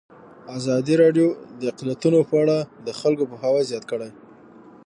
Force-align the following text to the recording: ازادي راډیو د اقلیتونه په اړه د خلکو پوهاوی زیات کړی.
ازادي 0.57 0.95
راډیو 1.03 1.27
د 1.59 1.61
اقلیتونه 1.71 2.19
په 2.29 2.35
اړه 2.43 2.57
د 2.85 2.87
خلکو 2.99 3.23
پوهاوی 3.31 3.63
زیات 3.69 3.83
کړی. 3.91 4.11